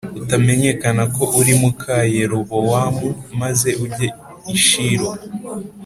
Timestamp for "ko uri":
1.15-1.53